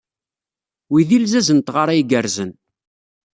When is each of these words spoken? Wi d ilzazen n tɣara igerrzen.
Wi 0.91 1.01
d 1.07 1.09
ilzazen 1.17 1.59
n 1.61 1.61
tɣara 1.67 1.93
igerrzen. 2.01 2.51